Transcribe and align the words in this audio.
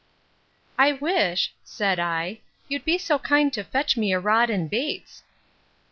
I 0.79 0.93
wish, 0.93 1.53
said 1.63 1.99
I, 1.99 2.39
you'd 2.67 2.83
be 2.85 2.97
so 2.97 3.19
kind 3.19 3.53
to 3.53 3.63
fetch 3.63 3.95
me 3.97 4.11
a 4.13 4.19
rod 4.19 4.49
and 4.49 4.67
baits. 4.67 5.21